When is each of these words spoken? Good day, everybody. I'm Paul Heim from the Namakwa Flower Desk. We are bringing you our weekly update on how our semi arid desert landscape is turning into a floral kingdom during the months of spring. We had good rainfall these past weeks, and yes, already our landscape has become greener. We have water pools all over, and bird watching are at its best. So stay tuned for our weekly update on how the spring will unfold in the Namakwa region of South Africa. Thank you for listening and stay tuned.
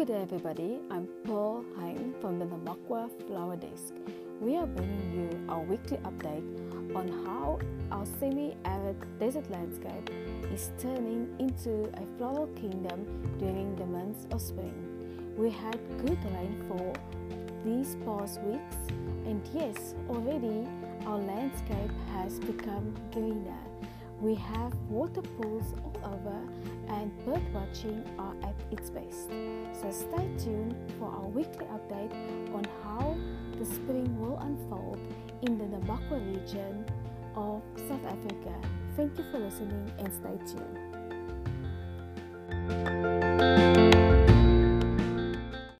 Good 0.00 0.08
day, 0.08 0.22
everybody. 0.22 0.80
I'm 0.90 1.06
Paul 1.26 1.62
Heim 1.76 2.14
from 2.22 2.38
the 2.38 2.46
Namakwa 2.46 3.10
Flower 3.26 3.54
Desk. 3.54 3.92
We 4.40 4.56
are 4.56 4.64
bringing 4.64 5.12
you 5.12 5.52
our 5.52 5.60
weekly 5.60 5.98
update 5.98 6.96
on 6.96 7.06
how 7.26 7.58
our 7.92 8.06
semi 8.18 8.56
arid 8.64 8.96
desert 9.18 9.50
landscape 9.50 10.08
is 10.54 10.70
turning 10.78 11.28
into 11.38 11.92
a 12.00 12.16
floral 12.16 12.46
kingdom 12.46 13.04
during 13.38 13.76
the 13.76 13.84
months 13.84 14.26
of 14.32 14.40
spring. 14.40 15.34
We 15.36 15.50
had 15.50 15.78
good 15.98 16.24
rainfall 16.32 16.96
these 17.62 17.98
past 18.06 18.40
weeks, 18.40 18.76
and 19.26 19.46
yes, 19.52 19.94
already 20.08 20.66
our 21.04 21.18
landscape 21.18 21.92
has 22.14 22.40
become 22.40 22.94
greener. 23.12 23.60
We 24.22 24.34
have 24.34 24.72
water 24.88 25.20
pools 25.20 25.74
all 25.84 26.14
over, 26.14 26.40
and 27.00 27.24
bird 27.24 27.42
watching 27.54 28.04
are 28.18 28.34
at 28.42 28.54
its 28.70 28.90
best. 28.90 29.30
So 29.72 29.90
stay 29.90 30.28
tuned 30.38 30.76
for 30.98 31.06
our 31.06 31.28
weekly 31.28 31.66
update 31.66 32.12
on 32.54 32.64
how 32.84 33.16
the 33.58 33.64
spring 33.64 34.20
will 34.20 34.38
unfold 34.38 35.00
in 35.42 35.56
the 35.56 35.64
Namakwa 35.64 36.20
region 36.30 36.84
of 37.34 37.62
South 37.88 38.04
Africa. 38.04 38.54
Thank 38.96 39.16
you 39.16 39.24
for 39.30 39.38
listening 39.38 39.90
and 39.98 40.12
stay 40.12 40.54
tuned. 40.54 40.99